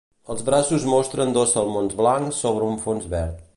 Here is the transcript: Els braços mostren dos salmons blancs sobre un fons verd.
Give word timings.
Els 0.35 0.39
braços 0.45 0.85
mostren 0.93 1.35
dos 1.35 1.53
salmons 1.57 1.95
blancs 2.01 2.43
sobre 2.47 2.69
un 2.73 2.83
fons 2.87 3.09
verd. 3.17 3.49